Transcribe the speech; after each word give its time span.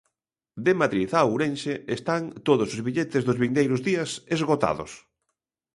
De 0.67 0.73
Madrid 0.81 1.09
a 1.19 1.21
Ourense 1.29 1.73
están 1.97 2.21
todos 2.47 2.69
os 2.75 2.83
billetes 2.87 3.21
dos 3.27 3.39
vindeiros 3.43 3.81
días 3.89 4.09
esgotados. 4.35 4.91